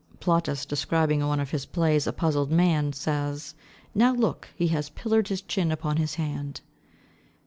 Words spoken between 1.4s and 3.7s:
his plays a puzzled man, says,